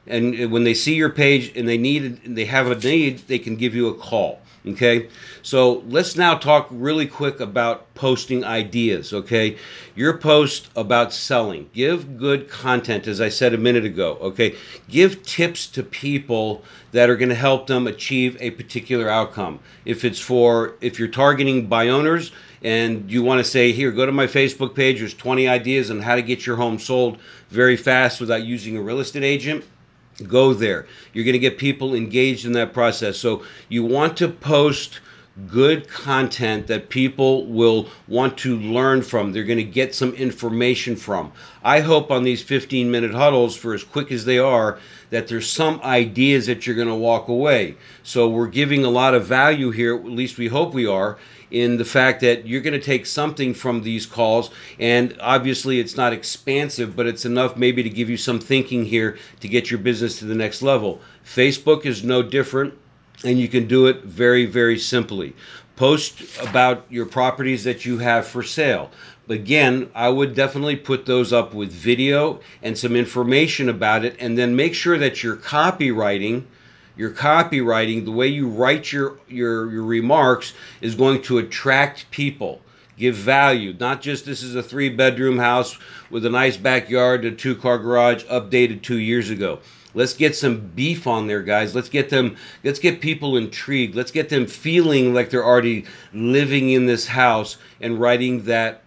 and 0.08 0.50
when 0.50 0.64
they 0.64 0.74
see 0.74 0.94
your 0.94 1.10
page 1.10 1.56
and 1.56 1.68
they 1.68 1.78
need 1.78 2.22
they 2.24 2.46
have 2.46 2.70
a 2.70 2.74
need, 2.74 3.18
they 3.28 3.38
can 3.38 3.56
give 3.56 3.74
you 3.74 3.88
a 3.88 3.94
call. 3.94 4.40
Okay, 4.66 5.08
so 5.40 5.84
let's 5.86 6.16
now 6.16 6.34
talk 6.34 6.68
really 6.70 7.06
quick 7.06 7.40
about 7.40 7.94
posting 7.94 8.44
ideas. 8.44 9.12
Okay, 9.12 9.56
your 9.94 10.18
post 10.18 10.68
about 10.76 11.12
selling. 11.12 11.70
Give 11.72 12.18
good 12.18 12.50
content, 12.50 13.06
as 13.06 13.20
I 13.20 13.28
said 13.28 13.54
a 13.54 13.58
minute 13.58 13.84
ago. 13.84 14.18
Okay, 14.20 14.56
give 14.88 15.22
tips 15.22 15.68
to 15.68 15.82
people 15.82 16.64
that 16.92 17.08
are 17.08 17.16
going 17.16 17.28
to 17.28 17.34
help 17.34 17.66
them 17.66 17.86
achieve 17.86 18.36
a 18.40 18.50
particular 18.50 19.08
outcome. 19.08 19.60
If 19.84 20.04
it's 20.04 20.20
for, 20.20 20.74
if 20.80 20.98
you're 20.98 21.08
targeting 21.08 21.66
by 21.66 21.88
owners 21.88 22.32
and 22.62 23.10
you 23.10 23.22
want 23.22 23.38
to 23.38 23.44
say, 23.44 23.72
here, 23.72 23.92
go 23.92 24.06
to 24.06 24.12
my 24.12 24.26
Facebook 24.26 24.74
page, 24.74 24.98
there's 24.98 25.14
20 25.14 25.48
ideas 25.48 25.90
on 25.90 26.00
how 26.00 26.16
to 26.16 26.22
get 26.22 26.44
your 26.44 26.56
home 26.56 26.78
sold 26.78 27.18
very 27.48 27.76
fast 27.76 28.20
without 28.20 28.42
using 28.42 28.76
a 28.76 28.82
real 28.82 29.00
estate 29.00 29.22
agent 29.22 29.64
go 30.26 30.52
there. 30.52 30.86
You're 31.12 31.24
going 31.24 31.34
to 31.34 31.38
get 31.38 31.58
people 31.58 31.94
engaged 31.94 32.44
in 32.44 32.52
that 32.52 32.72
process. 32.72 33.18
So 33.18 33.44
you 33.68 33.84
want 33.84 34.16
to 34.18 34.28
post 34.28 35.00
good 35.46 35.88
content 35.88 36.66
that 36.66 36.88
people 36.88 37.46
will 37.46 37.88
want 38.08 38.36
to 38.38 38.56
learn 38.58 39.02
from. 39.02 39.32
They're 39.32 39.44
going 39.44 39.58
to 39.58 39.64
get 39.64 39.94
some 39.94 40.12
information 40.14 40.96
from. 40.96 41.32
I 41.62 41.80
hope 41.80 42.10
on 42.10 42.24
these 42.24 42.42
15 42.42 42.90
minute 42.90 43.12
huddles, 43.12 43.56
for 43.56 43.74
as 43.74 43.84
quick 43.84 44.10
as 44.10 44.24
they 44.24 44.38
are, 44.38 44.78
that 45.10 45.28
there's 45.28 45.48
some 45.48 45.80
ideas 45.82 46.46
that 46.46 46.66
you're 46.66 46.76
going 46.76 46.88
to 46.88 46.94
walk 46.94 47.28
away. 47.28 47.76
So 48.02 48.28
we're 48.28 48.48
giving 48.48 48.84
a 48.84 48.90
lot 48.90 49.14
of 49.14 49.26
value 49.26 49.70
here, 49.70 49.96
at 49.96 50.04
least 50.04 50.38
we 50.38 50.48
hope 50.48 50.74
we 50.74 50.86
are, 50.86 51.18
in 51.50 51.78
the 51.78 51.84
fact 51.84 52.20
that 52.20 52.46
you're 52.46 52.60
going 52.60 52.78
to 52.78 52.84
take 52.84 53.06
something 53.06 53.54
from 53.54 53.82
these 53.82 54.06
calls. 54.06 54.50
And 54.78 55.16
obviously, 55.20 55.80
it's 55.80 55.96
not 55.96 56.12
expansive, 56.12 56.94
but 56.96 57.06
it's 57.06 57.24
enough 57.24 57.56
maybe 57.56 57.82
to 57.82 57.90
give 57.90 58.10
you 58.10 58.16
some 58.16 58.40
thinking 58.40 58.84
here 58.84 59.16
to 59.40 59.48
get 59.48 59.70
your 59.70 59.80
business 59.80 60.18
to 60.18 60.24
the 60.24 60.34
next 60.34 60.62
level. 60.62 61.00
Facebook 61.24 61.86
is 61.86 62.04
no 62.04 62.22
different 62.22 62.74
and 63.24 63.38
you 63.38 63.48
can 63.48 63.66
do 63.66 63.86
it 63.86 64.04
very, 64.04 64.46
very 64.46 64.78
simply. 64.78 65.34
Post 65.76 66.22
about 66.40 66.84
your 66.90 67.06
properties 67.06 67.64
that 67.64 67.84
you 67.84 67.98
have 67.98 68.26
for 68.26 68.42
sale. 68.42 68.90
Again, 69.28 69.90
I 69.94 70.08
would 70.08 70.34
definitely 70.34 70.76
put 70.76 71.06
those 71.06 71.32
up 71.32 71.54
with 71.54 71.70
video 71.70 72.40
and 72.62 72.76
some 72.76 72.96
information 72.96 73.68
about 73.68 74.04
it, 74.04 74.16
and 74.18 74.36
then 74.36 74.56
make 74.56 74.74
sure 74.74 74.98
that 74.98 75.22
your 75.22 75.36
copywriting, 75.36 76.44
your 76.96 77.10
copywriting, 77.10 78.04
the 78.04 78.12
way 78.12 78.26
you 78.26 78.48
write 78.48 78.90
your, 78.90 79.18
your, 79.28 79.70
your 79.70 79.84
remarks 79.84 80.54
is 80.80 80.94
going 80.94 81.22
to 81.22 81.38
attract 81.38 82.10
people 82.10 82.60
Give 82.98 83.14
value, 83.14 83.76
not 83.78 84.02
just 84.02 84.24
this 84.24 84.42
is 84.42 84.56
a 84.56 84.62
three 84.62 84.88
bedroom 84.88 85.38
house 85.38 85.78
with 86.10 86.26
a 86.26 86.30
nice 86.30 86.56
backyard, 86.56 87.24
a 87.24 87.30
two 87.30 87.54
car 87.54 87.78
garage, 87.78 88.24
updated 88.24 88.82
two 88.82 88.98
years 88.98 89.30
ago. 89.30 89.60
Let's 89.98 90.14
get 90.14 90.36
some 90.36 90.60
beef 90.76 91.08
on 91.08 91.26
there, 91.26 91.42
guys. 91.42 91.74
Let's 91.74 91.88
get 91.88 92.08
them. 92.08 92.36
Let's 92.62 92.78
get 92.78 93.00
people 93.00 93.36
intrigued. 93.36 93.96
Let's 93.96 94.12
get 94.12 94.28
them 94.28 94.46
feeling 94.46 95.12
like 95.12 95.28
they're 95.28 95.44
already 95.44 95.86
living 96.14 96.70
in 96.70 96.86
this 96.86 97.08
house 97.08 97.56
and 97.80 97.98
writing 97.98 98.44
that 98.44 98.84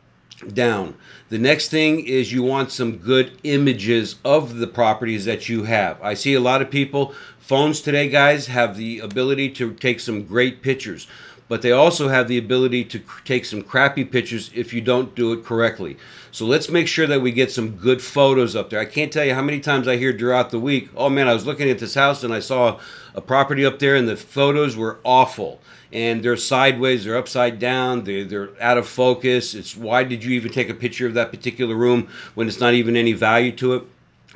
down. 0.53 0.95
The 1.27 1.37
next 1.37 1.67
thing 1.67 2.05
is 2.05 2.31
you 2.31 2.43
want 2.43 2.71
some 2.71 2.95
good 2.95 3.37
images 3.43 4.15
of 4.23 4.55
the 4.55 4.67
properties 4.67 5.25
that 5.25 5.49
you 5.49 5.63
have. 5.63 6.01
I 6.01 6.13
see 6.13 6.35
a 6.35 6.39
lot 6.39 6.61
of 6.61 6.71
people, 6.71 7.13
phones 7.39 7.81
today, 7.81 8.07
guys, 8.07 8.47
have 8.47 8.77
the 8.77 8.99
ability 8.99 9.49
to 9.49 9.73
take 9.73 9.99
some 9.99 10.23
great 10.23 10.61
pictures, 10.61 11.07
but 11.51 11.61
they 11.61 11.73
also 11.73 12.07
have 12.07 12.29
the 12.29 12.37
ability 12.37 12.85
to 12.85 13.01
take 13.25 13.43
some 13.43 13.61
crappy 13.61 14.05
pictures 14.05 14.49
if 14.55 14.71
you 14.71 14.79
don't 14.79 15.13
do 15.15 15.33
it 15.33 15.43
correctly. 15.43 15.97
So 16.31 16.45
let's 16.45 16.69
make 16.69 16.87
sure 16.87 17.07
that 17.07 17.21
we 17.21 17.33
get 17.33 17.51
some 17.51 17.71
good 17.71 18.01
photos 18.01 18.55
up 18.55 18.69
there. 18.69 18.79
I 18.79 18.85
can't 18.85 19.11
tell 19.11 19.25
you 19.25 19.33
how 19.33 19.41
many 19.41 19.59
times 19.59 19.85
I 19.85 19.97
hear 19.97 20.17
throughout 20.17 20.51
the 20.51 20.61
week, 20.61 20.87
oh 20.95 21.09
man, 21.09 21.27
I 21.27 21.33
was 21.33 21.45
looking 21.45 21.69
at 21.69 21.77
this 21.77 21.93
house 21.93 22.23
and 22.23 22.33
I 22.33 22.39
saw 22.39 22.79
a 23.15 23.19
property 23.19 23.65
up 23.65 23.79
there 23.79 23.97
and 23.97 24.07
the 24.07 24.15
photos 24.15 24.77
were 24.77 25.01
awful 25.03 25.59
and 25.91 26.23
they're 26.23 26.37
sideways, 26.37 27.03
they're 27.03 27.17
upside 27.17 27.59
down, 27.59 28.05
they're, 28.05 28.23
they're 28.23 28.63
out 28.63 28.77
of 28.77 28.87
focus. 28.87 29.53
It's 29.53 29.75
why 29.75 30.05
did 30.05 30.23
you 30.23 30.31
even 30.31 30.53
take 30.53 30.69
a 30.69 30.73
picture 30.73 31.05
of 31.05 31.15
that 31.15 31.31
particular 31.31 31.75
room 31.75 32.07
when 32.35 32.47
it's 32.47 32.61
not 32.61 32.75
even 32.75 32.95
any 32.95 33.11
value 33.11 33.51
to 33.57 33.73
it? 33.73 33.83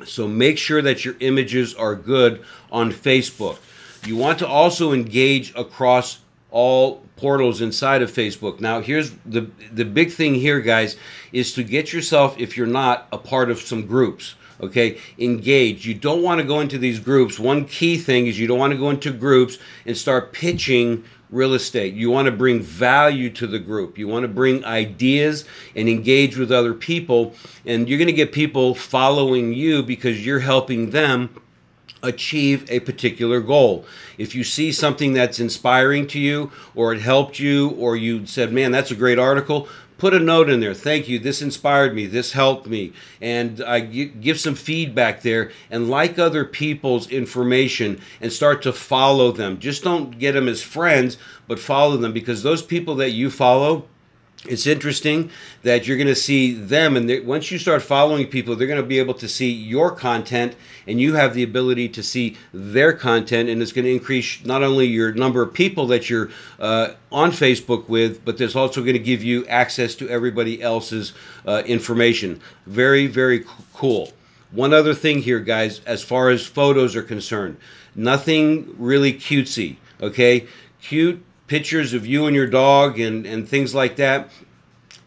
So 0.04 0.28
make 0.28 0.58
sure 0.58 0.82
that 0.82 1.06
your 1.06 1.14
images 1.20 1.74
are 1.76 1.94
good 1.94 2.44
on 2.70 2.92
Facebook. 2.92 3.56
You 4.04 4.18
want 4.18 4.38
to 4.40 4.46
also 4.46 4.92
engage 4.92 5.54
across 5.54 6.18
all 6.50 7.02
portals 7.16 7.60
inside 7.60 8.02
of 8.02 8.10
Facebook. 8.10 8.60
Now, 8.60 8.80
here's 8.80 9.10
the 9.24 9.50
the 9.72 9.84
big 9.84 10.12
thing 10.12 10.34
here, 10.34 10.60
guys, 10.60 10.96
is 11.32 11.52
to 11.54 11.64
get 11.64 11.92
yourself, 11.92 12.38
if 12.38 12.56
you're 12.56 12.66
not, 12.66 13.08
a 13.12 13.18
part 13.18 13.50
of 13.50 13.60
some 13.60 13.86
groups 13.86 14.34
okay? 14.60 14.98
Engage. 15.18 15.86
You 15.86 15.94
don't 15.94 16.22
want 16.22 16.40
to 16.40 16.46
go 16.46 16.60
into 16.60 16.78
these 16.78 16.98
groups. 16.98 17.38
One 17.38 17.66
key 17.66 17.98
thing 17.98 18.26
is 18.26 18.38
you 18.38 18.46
don't 18.46 18.58
want 18.58 18.72
to 18.72 18.78
go 18.78 18.90
into 18.90 19.12
groups 19.12 19.58
and 19.84 19.96
start 19.96 20.32
pitching 20.32 21.04
real 21.30 21.54
estate. 21.54 21.94
You 21.94 22.10
want 22.10 22.26
to 22.26 22.32
bring 22.32 22.60
value 22.60 23.30
to 23.30 23.46
the 23.46 23.58
group. 23.58 23.98
You 23.98 24.08
want 24.08 24.22
to 24.22 24.28
bring 24.28 24.64
ideas 24.64 25.44
and 25.74 25.88
engage 25.88 26.36
with 26.36 26.52
other 26.52 26.72
people 26.72 27.34
and 27.64 27.88
you're 27.88 27.98
going 27.98 28.06
to 28.06 28.12
get 28.12 28.32
people 28.32 28.74
following 28.74 29.52
you 29.52 29.82
because 29.82 30.24
you're 30.24 30.40
helping 30.40 30.90
them 30.90 31.30
achieve 32.02 32.70
a 32.70 32.80
particular 32.80 33.40
goal. 33.40 33.84
If 34.18 34.34
you 34.34 34.44
see 34.44 34.72
something 34.72 35.12
that's 35.12 35.40
inspiring 35.40 36.06
to 36.08 36.20
you, 36.20 36.50
or 36.74 36.92
it 36.92 37.00
helped 37.00 37.38
you, 37.38 37.70
or 37.70 37.96
you 37.96 38.26
said, 38.26 38.52
Man, 38.52 38.70
that's 38.70 38.90
a 38.90 38.96
great 38.96 39.18
article, 39.18 39.68
put 39.98 40.14
a 40.14 40.20
note 40.20 40.50
in 40.50 40.60
there. 40.60 40.74
Thank 40.74 41.08
you. 41.08 41.18
This 41.18 41.42
inspired 41.42 41.94
me. 41.94 42.06
This 42.06 42.32
helped 42.32 42.66
me. 42.66 42.92
And 43.20 43.60
uh, 43.60 43.66
I 43.66 43.80
give 43.80 44.38
some 44.38 44.54
feedback 44.54 45.22
there 45.22 45.52
and 45.70 45.90
like 45.90 46.18
other 46.18 46.44
people's 46.44 47.10
information 47.10 48.00
and 48.20 48.32
start 48.32 48.62
to 48.62 48.72
follow 48.72 49.32
them. 49.32 49.58
Just 49.58 49.84
don't 49.84 50.18
get 50.18 50.32
them 50.32 50.48
as 50.48 50.62
friends, 50.62 51.18
but 51.48 51.58
follow 51.58 51.96
them 51.96 52.12
because 52.12 52.42
those 52.42 52.62
people 52.62 52.96
that 52.96 53.10
you 53.10 53.30
follow 53.30 53.86
it's 54.44 54.66
interesting 54.66 55.30
that 55.62 55.86
you're 55.86 55.96
going 55.96 56.06
to 56.06 56.14
see 56.14 56.52
them 56.52 56.96
and 56.96 57.08
they, 57.08 57.20
once 57.20 57.50
you 57.50 57.58
start 57.58 57.82
following 57.82 58.26
people 58.26 58.54
they're 58.54 58.66
going 58.66 58.80
to 58.80 58.86
be 58.86 58.98
able 58.98 59.14
to 59.14 59.28
see 59.28 59.50
your 59.50 59.90
content 59.90 60.54
and 60.86 61.00
you 61.00 61.14
have 61.14 61.34
the 61.34 61.42
ability 61.42 61.88
to 61.88 62.02
see 62.02 62.36
their 62.52 62.92
content 62.92 63.48
and 63.48 63.62
it's 63.62 63.72
going 63.72 63.84
to 63.84 63.90
increase 63.90 64.44
not 64.44 64.62
only 64.62 64.86
your 64.86 65.12
number 65.12 65.42
of 65.42 65.52
people 65.52 65.86
that 65.86 66.10
you're 66.10 66.30
uh, 66.60 66.90
on 67.10 67.30
facebook 67.30 67.88
with 67.88 68.24
but 68.24 68.36
there's 68.36 68.56
also 68.56 68.80
going 68.82 68.92
to 68.92 68.98
give 68.98 69.24
you 69.24 69.46
access 69.46 69.94
to 69.94 70.08
everybody 70.08 70.62
else's 70.62 71.12
uh, 71.46 71.62
information. 71.66 72.40
Very 72.66 73.06
very 73.06 73.44
cool. 73.74 74.12
One 74.52 74.72
other 74.72 74.94
thing 74.94 75.22
here 75.22 75.40
guys 75.40 75.80
as 75.86 76.02
far 76.02 76.30
as 76.30 76.46
photos 76.46 76.94
are 76.94 77.02
concerned 77.02 77.56
nothing 77.94 78.74
really 78.78 79.12
cutesy 79.12 79.76
okay? 80.00 80.46
Cute 80.82 81.24
pictures 81.46 81.94
of 81.94 82.06
you 82.06 82.26
and 82.26 82.34
your 82.34 82.46
dog 82.46 82.98
and, 82.98 83.26
and 83.26 83.48
things 83.48 83.74
like 83.74 83.96
that. 83.96 84.30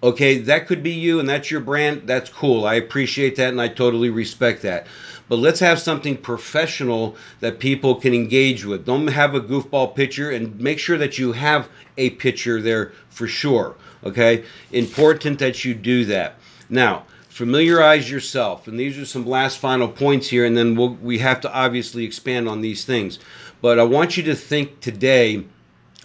Okay, 0.01 0.37
that 0.37 0.67
could 0.67 0.81
be 0.81 0.91
you 0.91 1.19
and 1.19 1.27
that's 1.27 1.51
your 1.51 1.59
brand. 1.59 2.03
That's 2.05 2.29
cool. 2.29 2.65
I 2.65 2.75
appreciate 2.75 3.35
that 3.35 3.49
and 3.49 3.61
I 3.61 3.67
totally 3.67 4.09
respect 4.09 4.61
that. 4.61 4.87
But 5.27 5.37
let's 5.37 5.59
have 5.59 5.79
something 5.79 6.17
professional 6.17 7.15
that 7.39 7.59
people 7.59 7.95
can 7.95 8.13
engage 8.13 8.65
with. 8.65 8.85
Don't 8.85 9.07
have 9.07 9.35
a 9.35 9.41
goofball 9.41 9.95
picture 9.95 10.31
and 10.31 10.59
make 10.59 10.79
sure 10.79 10.97
that 10.97 11.19
you 11.19 11.33
have 11.33 11.69
a 11.97 12.11
picture 12.11 12.61
there 12.61 12.93
for 13.09 13.27
sure. 13.27 13.75
Okay, 14.03 14.45
important 14.71 15.39
that 15.39 15.65
you 15.65 15.75
do 15.75 16.05
that. 16.05 16.35
Now, 16.69 17.03
familiarize 17.27 18.09
yourself, 18.09 18.67
and 18.67 18.79
these 18.79 18.97
are 18.97 19.05
some 19.05 19.25
last 19.25 19.57
final 19.57 19.87
points 19.87 20.29
here, 20.29 20.45
and 20.45 20.57
then 20.57 20.75
we'll, 20.75 20.95
we 20.95 21.19
have 21.19 21.41
to 21.41 21.53
obviously 21.53 22.05
expand 22.05 22.47
on 22.47 22.61
these 22.61 22.85
things. 22.85 23.19
But 23.61 23.77
I 23.77 23.83
want 23.83 24.17
you 24.17 24.23
to 24.23 24.35
think 24.35 24.79
today 24.79 25.45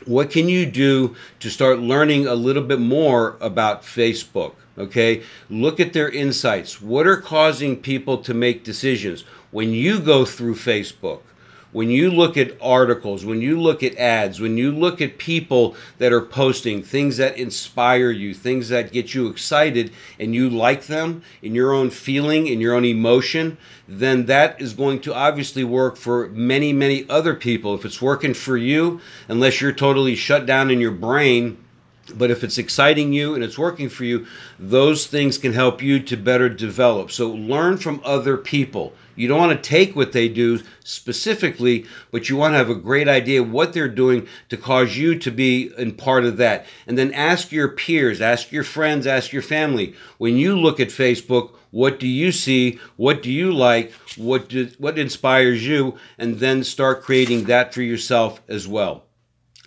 what 0.07 0.31
can 0.31 0.49
you 0.49 0.67
do 0.67 1.15
to 1.41 1.51
start 1.51 1.79
learning 1.79 2.27
a 2.27 2.35
little 2.35 2.63
bit 2.63 2.81
more 2.81 3.37
about 3.41 3.83
Facebook? 3.83 4.55
Okay, 4.77 5.23
look 5.49 5.79
at 5.79 5.93
their 5.93 6.11
insights. 6.11 6.83
What 6.83 7.07
are 7.07 7.17
causing 7.21 7.77
people 7.77 8.19
to 8.19 8.35
make 8.35 8.65
decisions 8.65 9.23
when 9.53 9.71
you 9.71 10.01
go 10.01 10.25
through 10.25 10.57
Facebook? 10.57 11.21
When 11.75 11.91
you 11.91 12.09
look 12.09 12.37
at 12.37 12.57
articles, 12.63 13.25
when 13.25 13.43
you 13.43 13.61
look 13.61 13.83
at 13.83 13.97
ads, 13.97 14.41
when 14.41 14.57
you 14.57 14.71
look 14.71 15.01
at 15.01 15.19
people 15.19 15.75
that 15.99 16.13
are 16.13 16.21
posting 16.21 16.85
things 16.85 17.17
that 17.17 17.37
inspire 17.37 18.13
you, 18.13 18.33
things 18.33 18.69
that 18.69 18.93
get 18.93 19.13
you 19.13 19.27
excited, 19.27 19.93
and 20.21 20.37
you 20.37 20.49
like 20.49 20.87
them 20.87 21.21
in 21.43 21.53
your 21.53 21.73
own 21.73 21.91
feeling, 21.91 22.47
in 22.47 22.61
your 22.61 22.75
own 22.75 22.85
emotion, 22.85 23.59
then 23.89 24.27
that 24.27 24.63
is 24.63 24.73
going 24.73 25.01
to 25.01 25.13
obviously 25.13 25.65
work 25.65 25.97
for 25.97 26.29
many, 26.29 26.73
many 26.73 27.05
other 27.11 27.35
people. 27.35 27.75
If 27.75 27.85
it's 27.85 28.01
working 28.01 28.35
for 28.35 28.57
you, 28.57 29.01
unless 29.27 29.61
you're 29.61 29.73
totally 29.73 30.15
shut 30.15 30.47
down 30.47 30.71
in 30.71 30.81
your 30.81 30.93
brain, 30.93 31.59
but 32.15 32.31
if 32.31 32.45
it's 32.45 32.59
exciting 32.59 33.13
you 33.13 33.35
and 33.35 33.43
it's 33.43 33.59
working 33.59 33.89
for 33.89 34.05
you, 34.05 34.27
those 34.59 35.07
things 35.07 35.39
can 35.39 35.53
help 35.53 35.83
you 35.83 36.01
to 36.01 36.17
better 36.17 36.49
develop. 36.49 37.11
So 37.11 37.31
learn 37.31 37.79
from 37.79 38.01
other 38.05 38.37
people. 38.37 38.93
You 39.17 39.29
don't 39.29 39.39
want 39.39 39.63
to 39.63 39.69
take 39.69 39.95
what 39.95 40.13
they 40.13 40.29
do 40.29 40.61
specifically, 40.83 41.87
but 42.11 42.29
you 42.29 42.37
want 42.37 42.55
to 42.55 42.59
have 42.59 42.71
a 42.71 42.75
great 42.75 43.09
idea 43.09 43.43
what 43.43 43.73
they're 43.73 43.89
doing 43.89 44.27
to 44.49 44.57
cause 44.57 44.97
you 44.97 45.19
to 45.21 45.31
be 45.31 45.73
in 45.79 45.93
part 45.95 46.25
of 46.25 46.37
that. 46.39 46.67
And 46.87 46.99
then 46.99 47.13
ask 47.15 47.53
your 47.53 47.69
peers, 47.69 48.21
ask 48.21 48.51
your 48.51 48.65
friends, 48.65 49.07
ask 49.07 49.33
your 49.33 49.43
family. 49.43 49.95
When 50.19 50.37
you 50.37 50.59
look 50.59 50.81
at 50.81 50.89
Facebook, 50.89 51.55
what 51.71 52.01
do 52.01 52.09
you 52.09 52.33
see? 52.33 52.81
What 52.97 53.23
do 53.23 53.31
you 53.31 53.53
like? 53.53 53.93
What 54.17 54.49
do, 54.49 54.69
what 54.79 54.99
inspires 54.99 55.67
you? 55.67 55.97
And 56.19 56.39
then 56.39 56.65
start 56.65 57.03
creating 57.03 57.45
that 57.45 57.73
for 57.73 57.83
yourself 57.83 58.41
as 58.49 58.67
well. 58.67 59.05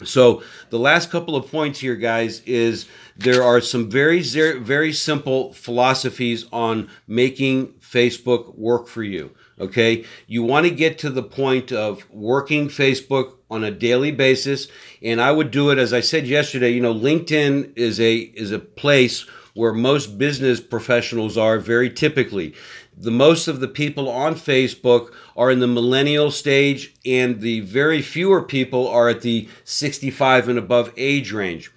So 0.04 0.44
the 0.70 0.78
last 0.78 1.10
couple 1.10 1.36
of 1.36 1.50
points 1.50 1.80
here, 1.80 1.96
guys, 1.96 2.42
is 2.46 2.88
there 3.18 3.42
are 3.42 3.60
some 3.60 3.90
very 3.90 4.22
very 4.22 4.94
simple 4.94 5.54
philosophies 5.54 6.46
on 6.52 6.90
making 7.08 7.74
Facebook 7.80 8.56
work 8.58 8.88
for 8.88 9.04
you. 9.04 9.32
Okay, 9.60 10.06
you 10.28 10.44
want 10.44 10.68
to 10.68 10.72
get 10.72 11.00
to 11.00 11.10
the 11.10 11.24
point 11.24 11.72
of 11.72 12.08
working 12.12 12.68
Facebook 12.68 13.38
on 13.50 13.64
a 13.64 13.72
daily 13.72 14.12
basis, 14.12 14.68
and 15.02 15.20
I 15.20 15.32
would 15.32 15.50
do 15.50 15.72
it 15.72 15.80
as 15.80 15.94
I 15.94 16.02
said 16.02 16.28
yesterday. 16.28 16.70
You 16.70 16.82
know, 16.82 16.94
LinkedIn 16.94 17.74
is 17.76 18.00
a 18.00 18.18
is 18.18 18.52
a 18.52 18.60
place 18.60 19.26
where 19.56 19.74
most 19.74 20.20
business 20.20 20.62
professionals 20.62 21.36
are 21.36 21.58
very 21.58 21.90
typically 21.90 22.54
the 23.00 23.12
most 23.12 23.48
of 23.48 23.60
the 23.60 23.68
people 23.68 24.10
on 24.10 24.34
Facebook 24.34 25.14
are 25.36 25.52
in 25.52 25.60
the 25.60 25.68
millennial 25.68 26.32
stage, 26.32 26.96
and 27.06 27.40
the 27.40 27.60
very 27.62 28.02
fewer 28.02 28.42
people 28.42 28.88
are 28.88 29.08
at 29.08 29.22
the 29.22 29.48
65 29.66 30.50
and 30.50 30.58
above 30.58 30.92
age 30.98 31.32
range. 31.32 31.72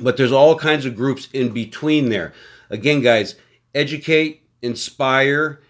But 0.00 0.16
there's 0.16 0.32
all 0.32 0.58
kinds 0.58 0.84
of 0.84 0.96
groups 0.96 1.28
in 1.32 1.50
between 1.50 2.08
there. 2.08 2.34
Again, 2.68 3.00
guys, 3.00 3.36
educate, 3.74 4.42
inspire, 4.60 5.60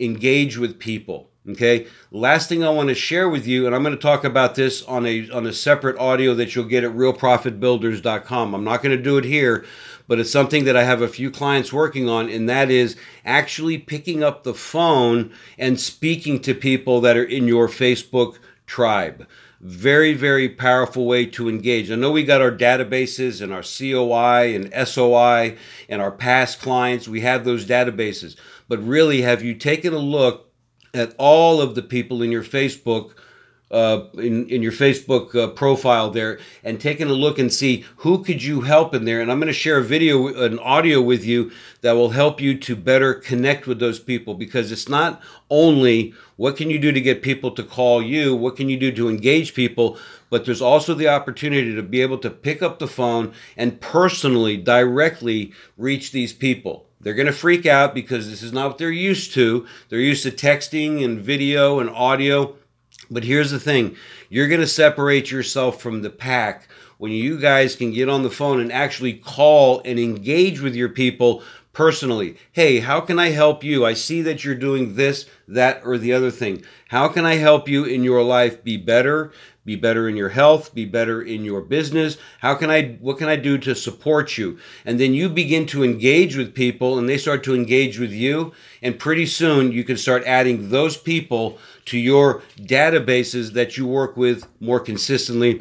engage 0.00 0.56
with 0.56 0.78
people. 0.78 1.28
Okay. 1.50 1.86
Last 2.10 2.48
thing 2.48 2.62
I 2.62 2.68
want 2.68 2.90
to 2.90 2.94
share 2.94 3.28
with 3.28 3.46
you, 3.46 3.66
and 3.66 3.74
I'm 3.74 3.82
going 3.82 3.94
to 3.94 4.00
talk 4.00 4.24
about 4.24 4.54
this 4.54 4.82
on 4.82 5.06
a 5.06 5.30
on 5.30 5.46
a 5.46 5.52
separate 5.52 5.98
audio 5.98 6.34
that 6.34 6.54
you'll 6.54 6.66
get 6.66 6.84
at 6.84 6.92
realprofitbuilders.com. 6.92 8.54
I'm 8.54 8.64
not 8.64 8.82
going 8.82 8.96
to 8.96 9.02
do 9.02 9.16
it 9.16 9.24
here, 9.24 9.64
but 10.08 10.18
it's 10.18 10.30
something 10.30 10.64
that 10.64 10.76
I 10.76 10.82
have 10.82 11.02
a 11.02 11.08
few 11.08 11.30
clients 11.30 11.72
working 11.72 12.08
on, 12.08 12.28
and 12.28 12.48
that 12.48 12.70
is 12.70 12.96
actually 13.24 13.78
picking 13.78 14.24
up 14.24 14.42
the 14.42 14.54
phone 14.54 15.32
and 15.58 15.78
speaking 15.78 16.40
to 16.40 16.54
people 16.54 17.02
that 17.02 17.16
are 17.16 17.24
in 17.24 17.46
your 17.46 17.68
Facebook 17.68 18.38
tribe. 18.66 19.28
Very, 19.60 20.14
very 20.14 20.48
powerful 20.48 21.04
way 21.04 21.26
to 21.26 21.48
engage. 21.48 21.90
I 21.90 21.96
know 21.96 22.12
we 22.12 22.24
got 22.24 22.40
our 22.40 22.52
databases 22.52 23.42
and 23.42 23.52
our 23.52 23.62
COI 23.62 24.54
and 24.54 24.88
SOI 24.88 25.56
and 25.88 26.00
our 26.00 26.12
past 26.12 26.60
clients. 26.60 27.08
We 27.08 27.20
have 27.22 27.44
those 27.44 27.66
databases. 27.66 28.36
But 28.68 28.82
really, 28.82 29.22
have 29.22 29.42
you 29.42 29.54
taken 29.54 29.92
a 29.92 29.98
look 29.98 30.52
at 30.94 31.14
all 31.18 31.60
of 31.60 31.74
the 31.74 31.82
people 31.82 32.22
in 32.22 32.32
your 32.32 32.44
Facebook 32.44 33.14
uh, 33.70 34.04
in, 34.14 34.48
in 34.48 34.62
your 34.62 34.72
Facebook 34.72 35.34
uh, 35.34 35.48
profile 35.48 36.10
there 36.10 36.38
and 36.64 36.80
taking 36.80 37.08
a 37.08 37.12
look 37.12 37.38
and 37.38 37.52
see 37.52 37.84
who 37.96 38.22
could 38.24 38.42
you 38.42 38.62
help 38.62 38.94
in 38.94 39.04
there. 39.04 39.20
And 39.20 39.30
I'm 39.30 39.38
going 39.38 39.48
to 39.48 39.52
share 39.52 39.78
a 39.78 39.84
video, 39.84 40.28
an 40.42 40.58
audio 40.58 41.00
with 41.00 41.24
you 41.24 41.50
that 41.82 41.92
will 41.92 42.10
help 42.10 42.40
you 42.40 42.58
to 42.58 42.76
better 42.76 43.14
connect 43.14 43.66
with 43.66 43.78
those 43.78 44.00
people 44.00 44.34
because 44.34 44.72
it's 44.72 44.88
not 44.88 45.20
only 45.50 46.14
what 46.36 46.56
can 46.56 46.70
you 46.70 46.78
do 46.78 46.92
to 46.92 47.00
get 47.00 47.22
people 47.22 47.50
to 47.52 47.62
call 47.62 48.02
you, 48.02 48.34
what 48.34 48.56
can 48.56 48.68
you 48.68 48.78
do 48.78 48.92
to 48.92 49.08
engage 49.08 49.54
people, 49.54 49.98
but 50.30 50.44
there's 50.44 50.62
also 50.62 50.94
the 50.94 51.08
opportunity 51.08 51.74
to 51.74 51.82
be 51.82 52.00
able 52.00 52.18
to 52.18 52.30
pick 52.30 52.62
up 52.62 52.78
the 52.78 52.88
phone 52.88 53.32
and 53.56 53.80
personally, 53.80 54.56
directly 54.56 55.52
reach 55.76 56.12
these 56.12 56.32
people. 56.32 56.86
They're 57.00 57.14
going 57.14 57.26
to 57.26 57.32
freak 57.32 57.64
out 57.64 57.94
because 57.94 58.28
this 58.28 58.42
is 58.42 58.52
not 58.52 58.68
what 58.68 58.78
they're 58.78 58.90
used 58.90 59.32
to. 59.34 59.66
They're 59.88 60.00
used 60.00 60.24
to 60.24 60.30
texting 60.30 61.04
and 61.04 61.20
video 61.20 61.78
and 61.78 61.90
audio 61.90 62.56
but 63.10 63.24
here's 63.24 63.50
the 63.50 63.60
thing 63.60 63.96
you're 64.28 64.48
going 64.48 64.60
to 64.60 64.66
separate 64.66 65.30
yourself 65.30 65.80
from 65.80 66.02
the 66.02 66.10
pack 66.10 66.68
when 66.98 67.12
you 67.12 67.38
guys 67.40 67.76
can 67.76 67.92
get 67.92 68.08
on 68.08 68.22
the 68.22 68.30
phone 68.30 68.60
and 68.60 68.72
actually 68.72 69.14
call 69.14 69.80
and 69.84 69.98
engage 69.98 70.60
with 70.60 70.74
your 70.74 70.88
people 70.88 71.42
personally. 71.72 72.36
Hey, 72.50 72.80
how 72.80 73.00
can 73.00 73.20
I 73.20 73.28
help 73.28 73.62
you? 73.62 73.86
I 73.86 73.94
see 73.94 74.20
that 74.22 74.44
you're 74.44 74.56
doing 74.56 74.96
this, 74.96 75.26
that, 75.46 75.82
or 75.84 75.96
the 75.96 76.12
other 76.12 76.32
thing. 76.32 76.64
How 76.88 77.06
can 77.06 77.24
I 77.24 77.36
help 77.36 77.68
you 77.68 77.84
in 77.84 78.02
your 78.02 78.22
life 78.22 78.64
be 78.64 78.76
better? 78.76 79.30
Be 79.68 79.76
better 79.76 80.08
in 80.08 80.16
your 80.16 80.30
health, 80.30 80.74
be 80.74 80.86
better 80.86 81.20
in 81.20 81.44
your 81.44 81.60
business. 81.60 82.16
How 82.40 82.54
can 82.54 82.70
I, 82.70 82.96
what 83.02 83.18
can 83.18 83.28
I 83.28 83.36
do 83.36 83.58
to 83.58 83.74
support 83.74 84.38
you? 84.38 84.58
And 84.86 84.98
then 84.98 85.12
you 85.12 85.28
begin 85.28 85.66
to 85.66 85.84
engage 85.84 86.38
with 86.38 86.54
people 86.54 86.98
and 86.98 87.06
they 87.06 87.18
start 87.18 87.44
to 87.44 87.54
engage 87.54 87.98
with 87.98 88.10
you. 88.10 88.54
And 88.80 88.98
pretty 88.98 89.26
soon 89.26 89.70
you 89.70 89.84
can 89.84 89.98
start 89.98 90.24
adding 90.24 90.70
those 90.70 90.96
people 90.96 91.58
to 91.84 91.98
your 91.98 92.40
databases 92.60 93.52
that 93.52 93.76
you 93.76 93.86
work 93.86 94.16
with 94.16 94.46
more 94.58 94.80
consistently. 94.80 95.60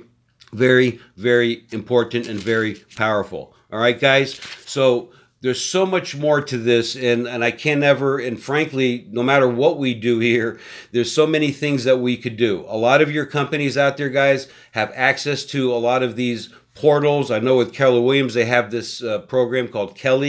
Very, 0.54 1.02
very 1.18 1.66
important 1.74 2.28
and 2.28 2.40
very 2.40 2.76
powerful. 2.96 3.54
All 3.74 3.80
right, 3.80 4.00
guys. 4.00 4.40
So 4.66 5.10
there's 5.42 5.64
so 5.64 5.86
much 5.86 6.16
more 6.16 6.42
to 6.42 6.58
this 6.58 6.96
and, 6.96 7.28
and 7.28 7.44
i 7.44 7.52
can 7.52 7.80
never 7.80 8.18
and 8.18 8.42
frankly 8.42 9.08
no 9.12 9.22
matter 9.22 9.48
what 9.48 9.78
we 9.78 9.94
do 9.94 10.20
here 10.20 10.60
there's 10.92 11.12
so 11.12 11.28
many 11.28 11.52
things 11.52 11.84
that 11.84 12.00
we 12.00 12.18
could 12.18 12.38
do. 12.38 12.66
A 12.68 12.78
lot 12.78 13.02
of 13.02 13.12
your 13.12 13.26
companies 13.26 13.78
out 13.78 13.98
there 13.98 14.10
guys 14.10 14.48
have 14.72 14.92
access 14.96 15.46
to 15.46 15.74
a 15.74 15.78
lot 15.78 16.04
of 16.04 16.16
these 16.16 16.50
portals. 16.74 17.32
I 17.32 17.40
know 17.40 17.58
with 17.58 17.74
keller 17.74 18.02
williams 18.02 18.34
they 18.34 18.46
have 18.46 18.72
this 18.72 19.04
uh, 19.04 19.20
program 19.20 19.68
called 19.68 19.96
Kelle. 19.96 20.24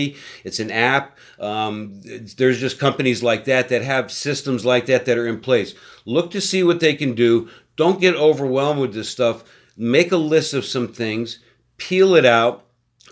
It's 0.45 0.61
an 0.61 0.71
app. 0.71 1.17
Um, 1.39 2.01
there's 2.37 2.61
just 2.61 2.79
companies 2.79 3.23
like 3.23 3.45
that 3.45 3.69
that 3.69 3.83
have 3.83 4.11
systems 4.11 4.65
like 4.65 4.87
that 4.87 5.05
that 5.07 5.19
are 5.19 5.27
in 5.27 5.41
place. 5.41 5.75
Look 6.05 6.31
to 6.33 6.41
see 6.41 6.63
what 6.63 6.81
they 6.81 6.95
can 6.95 7.15
do. 7.15 7.49
Don't 7.77 8.01
get 8.01 8.15
overwhelmed 8.15 8.81
with 8.81 8.95
this 8.95 9.09
stuff. 9.09 9.45
Make 9.77 10.11
a 10.11 10.17
list 10.17 10.55
of 10.55 10.65
some 10.65 10.89
things. 10.89 11.39
Peel 11.77 12.15
it 12.17 12.25
out 12.25 12.65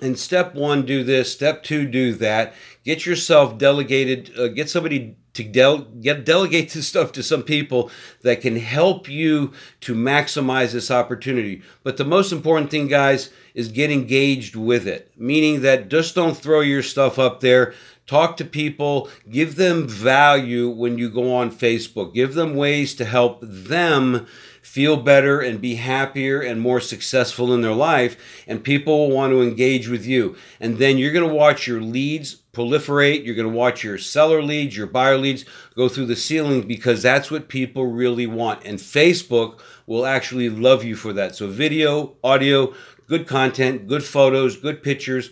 and 0.03 0.19
step 0.19 0.55
one, 0.55 0.85
do 0.85 1.03
this. 1.03 1.33
Step 1.33 1.63
two, 1.63 1.87
do 1.87 2.15
that. 2.15 2.55
Get 2.85 3.07
yourself 3.07 3.59
delegated. 3.59 4.33
Uh, 4.39 4.49
get 4.49 4.69
somebody 4.69 5.17
to 5.35 5.45
del- 5.45 5.79
get 5.79 6.25
delegate 6.25 6.71
this 6.73 6.89
stuff 6.89 7.13
to 7.13 7.23
some 7.23 7.43
people 7.43 7.91
that 8.23 8.41
can 8.41 8.57
help 8.57 9.09
you 9.09 9.53
to 9.81 9.95
maximize 9.95 10.73
this 10.73 10.91
opportunity. 10.91 11.63
But 11.83 11.97
the 11.97 12.05
most 12.05 12.33
important 12.33 12.71
thing, 12.71 12.89
guys, 12.89 13.31
is 13.55 13.69
get 13.69 13.91
engaged 13.91 14.57
with 14.57 14.87
it. 14.87 15.13
Meaning 15.17 15.63
that 15.63 15.89
just 15.89 16.15
don't 16.15 16.37
throw 16.37 16.61
your 16.61 16.83
stuff 16.83 17.19
up 17.19 17.41
there. 17.41 17.75
Talk 18.07 18.37
to 18.37 18.45
people. 18.45 19.09
Give 19.29 19.57
them 19.57 19.89
value 19.89 20.69
when 20.69 20.97
you 20.97 21.11
go 21.11 21.35
on 21.35 21.51
Facebook. 21.51 22.15
Give 22.15 22.35
them 22.35 22.55
ways 22.55 22.95
to 22.97 23.05
help 23.05 23.41
them 23.43 24.27
feel 24.67 24.97
better 24.97 25.41
and 25.41 25.61
be 25.61 25.77
happier 25.77 26.41
and 26.41 26.61
more 26.61 26.81
successful 26.81 27.55
in 27.55 27.61
their 27.61 27.73
life. 27.73 28.45
And 28.49 28.65
people 28.65 28.99
will 28.99 29.15
want 29.15 29.31
to 29.31 29.41
engage 29.41 29.89
with 29.89 30.05
you. 30.05 30.37
And 30.59 30.77
then 30.79 30.99
you're 30.99 31.13
going 31.13 31.27
to 31.27 31.35
watch 31.35 31.69
your 31.69 31.81
leads 31.81 32.35
proliferate. 32.53 33.25
You're 33.25 33.37
going 33.37 33.49
to 33.49 33.57
watch 33.57 33.85
your 33.85 33.97
seller 33.97 34.43
leads, 34.43 34.77
your 34.77 34.89
buyer 34.89 35.17
leads 35.17 35.45
go 35.77 35.89
through 35.89 36.07
the 36.07 36.17
ceiling 36.17 36.67
because 36.67 37.01
that's 37.01 37.31
what 37.31 37.49
people 37.49 37.87
really 37.87 38.27
want. 38.27 38.65
And 38.65 38.79
Facebook 38.79 39.61
will 39.87 40.05
actually 40.05 40.51
love 40.51 40.83
you 40.83 40.97
for 40.97 41.13
that. 41.13 41.37
So, 41.37 41.47
video, 41.47 42.17
audio, 42.25 42.75
good 43.07 43.29
content, 43.29 43.87
good 43.87 44.05
photos, 44.05 44.57
good 44.57 44.83
pictures, 44.83 45.31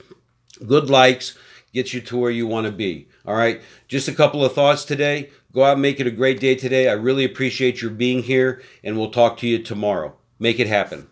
good 0.64 0.88
likes 0.88 1.36
gets 1.72 1.92
you 1.92 2.00
to 2.02 2.16
where 2.16 2.30
you 2.30 2.46
want 2.46 2.66
to 2.66 2.72
be. 2.72 3.08
All 3.26 3.34
right. 3.34 3.62
Just 3.88 4.08
a 4.08 4.14
couple 4.14 4.44
of 4.44 4.52
thoughts 4.52 4.84
today. 4.84 5.30
Go 5.52 5.64
out 5.64 5.74
and 5.74 5.82
make 5.82 6.00
it 6.00 6.06
a 6.06 6.10
great 6.10 6.40
day 6.40 6.54
today. 6.54 6.88
I 6.88 6.92
really 6.92 7.24
appreciate 7.24 7.80
your 7.80 7.90
being 7.90 8.22
here, 8.22 8.62
and 8.82 8.98
we'll 8.98 9.10
talk 9.10 9.38
to 9.38 9.46
you 9.46 9.62
tomorrow. 9.62 10.14
Make 10.38 10.58
it 10.58 10.66
happen. 10.66 11.08